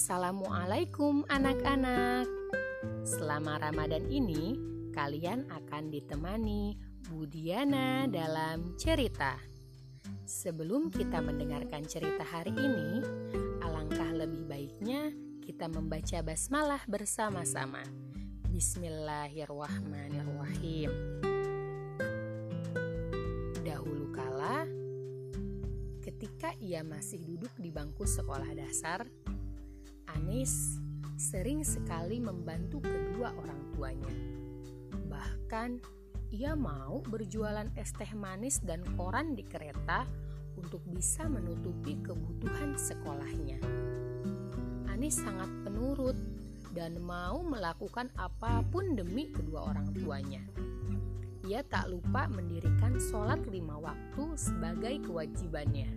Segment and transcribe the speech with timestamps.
[0.00, 2.24] Assalamualaikum anak-anak.
[3.04, 4.56] Selama Ramadan ini,
[4.96, 6.72] kalian akan ditemani
[7.04, 9.36] Budiana dalam cerita.
[10.24, 13.04] Sebelum kita mendengarkan cerita hari ini,
[13.60, 15.12] alangkah lebih baiknya
[15.44, 17.84] kita membaca basmalah bersama-sama.
[18.48, 20.88] Bismillahirrahmanirrahim.
[23.60, 24.64] Dahulu kala,
[26.00, 29.04] ketika ia masih duduk di bangku sekolah dasar,
[30.20, 30.76] Anis
[31.16, 34.12] sering sekali membantu kedua orang tuanya.
[35.08, 35.80] Bahkan
[36.36, 40.04] ia mau berjualan es teh manis dan koran di kereta
[40.60, 43.64] untuk bisa menutupi kebutuhan sekolahnya.
[44.92, 46.20] Anis sangat penurut
[46.76, 50.44] dan mau melakukan apa pun demi kedua orang tuanya.
[51.48, 55.88] Ia tak lupa mendirikan sholat lima waktu sebagai kewajibannya.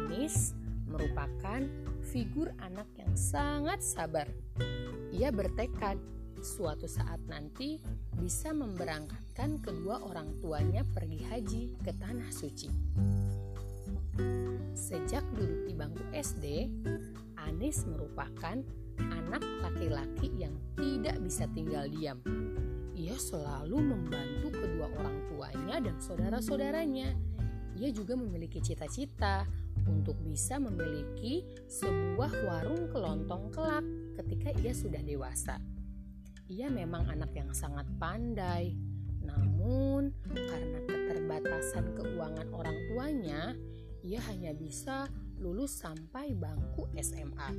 [0.00, 0.56] Anis
[0.88, 4.26] merupakan figur anak yang sangat sabar.
[5.14, 5.96] Ia bertekad
[6.42, 7.78] suatu saat nanti
[8.18, 12.68] bisa memberangkatkan kedua orang tuanya pergi haji ke tanah suci.
[14.74, 16.68] Sejak duduk di bangku SD,
[17.38, 18.58] Anis merupakan
[18.98, 22.18] anak laki-laki yang tidak bisa tinggal diam.
[22.92, 27.16] Ia selalu membantu kedua orang tuanya dan saudara-saudaranya.
[27.80, 29.48] Ia juga memiliki cita-cita
[29.88, 33.86] untuk bisa memiliki sebuah warung kelontong kelak
[34.20, 35.56] ketika ia sudah dewasa.
[36.52, 38.76] Ia memang anak yang sangat pandai,
[39.22, 43.56] namun karena keterbatasan keuangan orang tuanya,
[44.02, 47.50] ia hanya bisa lulus sampai bangku SMA.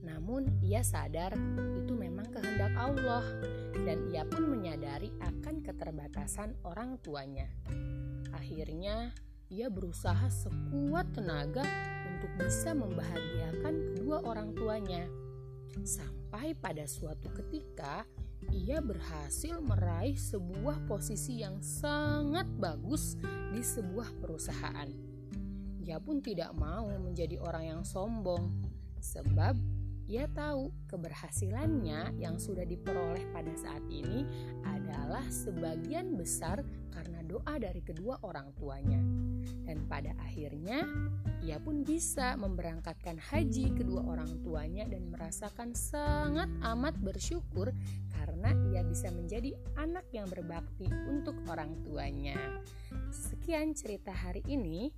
[0.00, 1.36] Namun ia sadar
[1.76, 3.24] itu memang kehendak Allah
[3.84, 7.50] dan ia pun menyadari akan keterbatasan orang tuanya.
[8.32, 9.12] Akhirnya
[9.50, 11.66] ia berusaha sekuat tenaga
[12.06, 15.10] untuk bisa membahagiakan kedua orang tuanya.
[15.82, 18.06] Sampai pada suatu ketika,
[18.54, 23.18] ia berhasil meraih sebuah posisi yang sangat bagus
[23.50, 24.90] di sebuah perusahaan.
[25.82, 28.54] Ia pun tidak mau menjadi orang yang sombong,
[29.02, 29.58] sebab
[30.10, 34.26] ia tahu keberhasilannya yang sudah diperoleh pada saat ini
[34.66, 38.98] adalah sebagian besar karena doa dari kedua orang tuanya.
[39.62, 40.82] Dan pada akhirnya,
[41.46, 47.70] ia pun bisa memberangkatkan haji kedua orang tuanya dan merasakan sangat amat bersyukur
[48.18, 52.34] karena ia bisa menjadi anak yang berbakti untuk orang tuanya.
[53.14, 54.90] Sekian cerita hari ini.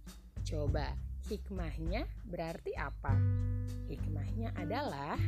[0.43, 3.15] Coba hikmahnya berarti apa?
[3.87, 5.19] Hikmahnya adalah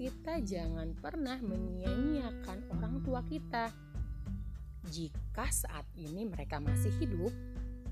[0.00, 3.68] kita jangan pernah menyia-nyiakan orang tua kita
[4.88, 7.32] jika saat ini mereka masih hidup,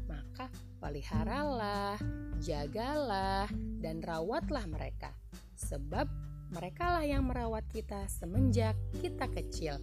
[0.09, 0.49] maka
[0.81, 2.01] peliharalah,
[2.41, 3.45] jagalah,
[3.79, 5.13] dan rawatlah mereka.
[5.59, 6.09] Sebab
[6.49, 8.73] merekalah yang merawat kita semenjak
[9.05, 9.77] kita kecil.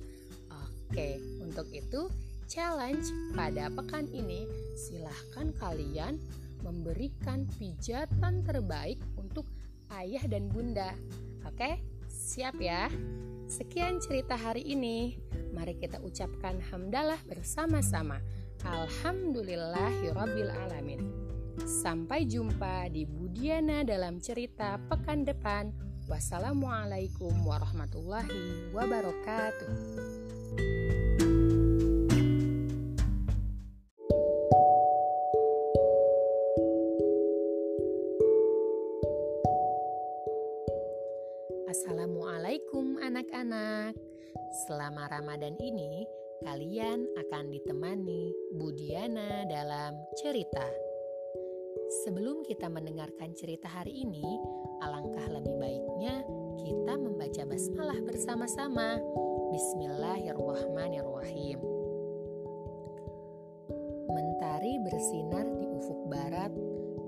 [0.49, 2.09] Oke, untuk itu
[2.49, 3.05] challenge
[3.37, 6.17] pada pekan ini silahkan kalian
[6.65, 9.45] memberikan pijatan terbaik untuk
[9.93, 10.97] ayah dan bunda.
[11.45, 11.77] Oke,
[12.09, 12.89] siap ya?
[13.45, 15.21] Sekian cerita hari ini.
[15.53, 18.17] Mari kita ucapkan hamdalah bersama-sama.
[18.65, 21.05] Alhamdulillahirabbil alamin.
[21.63, 25.71] Sampai jumpa di Budiana dalam cerita pekan depan.
[26.09, 31.04] Wassalamualaikum warahmatullahi wabarakatuh.
[44.55, 46.07] Selama Ramadan ini,
[46.39, 50.63] kalian akan ditemani Budiana dalam cerita.
[52.07, 54.23] Sebelum kita mendengarkan cerita hari ini,
[54.79, 56.23] alangkah lebih baiknya
[56.55, 58.95] kita membaca basmalah bersama-sama.
[59.51, 61.59] Bismillahirrahmanirrahim.
[64.07, 66.55] Mentari bersinar di ufuk barat,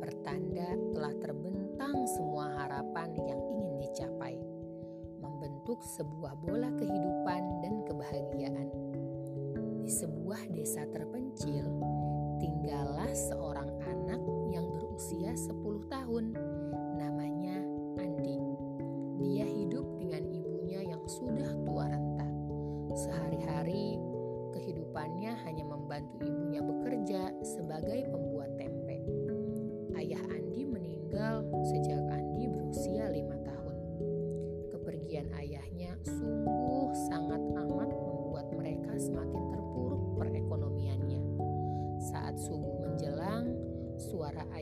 [0.04, 3.47] pertanda telah terbentang semua harapan yang
[5.68, 8.72] membentuk sebuah bola kehidupan dan kebahagiaan.
[9.84, 11.68] Di sebuah desa terpencil,
[12.40, 16.37] tinggallah seorang anak yang berusia 10 tahun.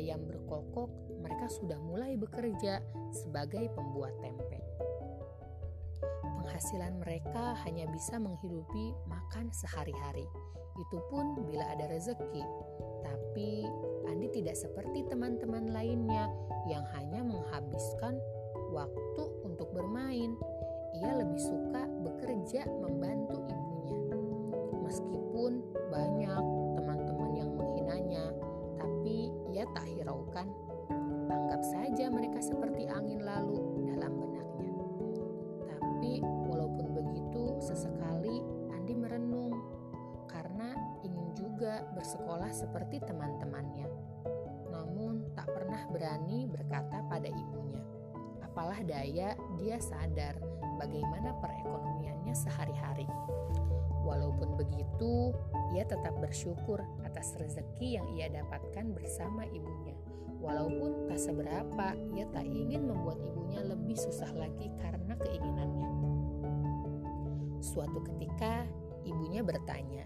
[0.06, 0.86] Ayam berkokok
[1.18, 2.78] mereka sudah mulai bekerja
[3.10, 4.62] sebagai pembuat tempe.
[6.22, 10.30] Penghasilan mereka hanya bisa menghidupi makan sehari-hari.
[10.78, 12.46] Itu pun bila ada rezeki.
[13.02, 13.66] Tapi
[14.06, 16.30] Andi tidak seperti teman-teman lainnya
[16.70, 18.22] yang hanya menghabiskan
[18.70, 20.38] waktu untuk bermain.
[21.02, 24.06] Ia lebih suka bekerja membantu ibunya.
[24.86, 26.55] Meskipun banyak
[29.76, 30.48] tak hiraukan.
[31.28, 33.60] Anggap saja mereka seperti angin lalu
[33.92, 34.42] dalam benaknya.
[35.68, 38.40] Tapi walaupun begitu, sesekali
[38.72, 39.60] Andi merenung
[40.32, 43.92] karena ingin juga bersekolah seperti teman-temannya.
[44.72, 47.84] Namun tak pernah berani berkata pada ibunya.
[48.40, 50.40] Apalah daya, dia sadar
[50.80, 53.08] bagaimana perekonomiannya sehari-hari.
[54.36, 55.32] Walaupun begitu,
[55.72, 59.96] ia tetap bersyukur atas rezeki yang ia dapatkan bersama ibunya.
[60.44, 65.88] Walaupun tak seberapa, ia tak ingin membuat ibunya lebih susah lagi karena keinginannya.
[67.64, 68.68] Suatu ketika,
[69.08, 70.04] ibunya bertanya,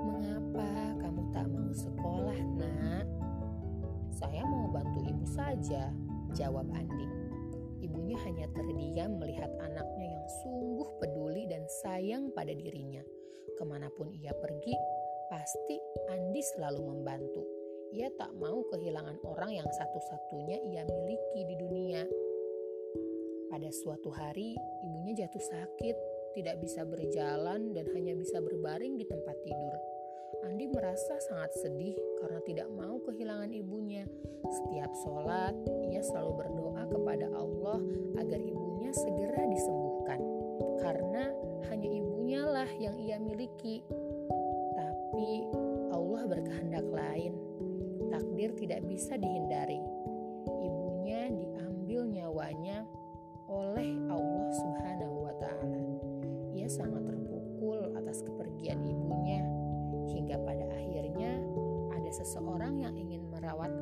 [0.00, 3.04] "Mengapa kamu tak mau sekolah, Nak?"
[4.16, 5.92] "Saya mau bantu ibu saja,"
[6.32, 7.04] jawab Andi
[7.82, 13.02] ibunya hanya terdiam melihat anaknya yang sungguh peduli dan sayang pada dirinya.
[13.58, 14.74] Ke mana pun ia pergi,
[15.30, 15.76] pasti
[16.10, 17.42] Andi selalu membantu.
[17.92, 22.02] Ia tak mau kehilangan orang yang satu-satunya ia miliki di dunia.
[23.52, 25.96] Pada suatu hari, ibunya jatuh sakit,
[26.32, 29.76] tidak bisa berjalan, dan hanya bisa berbaring di tempat tidur.
[30.48, 34.08] Andi merasa sangat sedih karena tidak mau kehilangan ibunya.
[34.48, 35.54] Setiap sholat,
[35.92, 37.78] ia selalu berdoa kepada Allah
[38.16, 40.20] agar ibunya segera disembuhkan.
[40.80, 41.28] Karena
[41.68, 43.82] hanya ibunya lah yang ia miliki.
[44.78, 45.50] Tapi
[45.90, 47.34] Allah berkehendak lain.
[48.06, 49.82] Takdir tidak bisa dihindari.
[50.46, 52.86] Ibunya diambil nyawanya
[53.50, 55.82] oleh Allah Subhanahu wa taala.
[56.54, 59.42] Ia sangat terpukul atas kepergian ibunya
[60.06, 61.42] hingga pada akhirnya
[61.90, 63.72] ada seseorang yang ingin merawat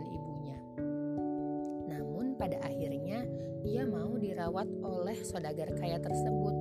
[0.00, 0.58] kepergian ibunya.
[1.92, 3.28] Namun pada akhirnya
[3.64, 6.54] ia mau dirawat oleh saudagar kaya tersebut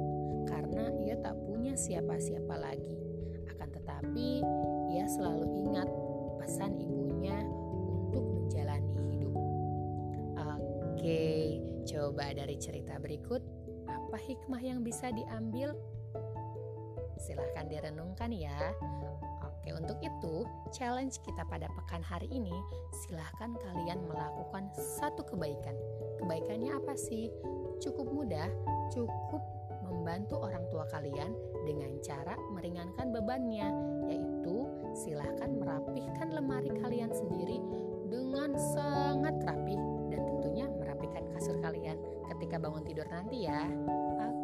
[0.51, 2.99] karena ia tak punya siapa-siapa lagi.
[3.47, 4.43] Akan tetapi
[4.91, 5.87] ia selalu ingat
[6.43, 7.39] pesan ibunya
[10.99, 13.39] Oke, coba dari cerita berikut,
[13.87, 15.71] apa hikmah yang bisa diambil?
[17.15, 18.75] Silahkan direnungkan ya.
[19.59, 22.55] Oke, untuk itu, challenge kita pada pekan hari ini,
[23.03, 25.75] silahkan kalian melakukan satu kebaikan.
[26.15, 27.27] Kebaikannya apa sih?
[27.83, 28.47] Cukup mudah,
[28.87, 29.43] cukup
[29.83, 31.35] membantu orang tua kalian
[31.67, 33.67] dengan cara meringankan bebannya,
[34.07, 34.63] yaitu
[34.95, 37.59] silahkan merapihkan lemari kalian sendiri
[38.07, 39.75] dengan sangat rapi
[40.07, 41.99] dan tentunya merapikan kasur kalian
[42.31, 43.67] ketika bangun tidur nanti ya.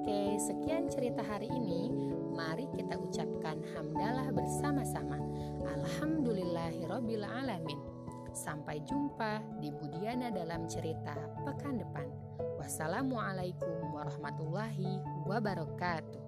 [0.05, 1.89] Oke, sekian cerita hari ini.
[2.29, 5.17] Mari kita ucapkan hamdalah bersama-sama.
[5.65, 7.81] Alhamdulillahirabbil alamin.
[8.29, 12.05] Sampai jumpa di Budiana dalam cerita pekan depan.
[12.37, 16.24] Wassalamualaikum warahmatullahi wabarakatuh.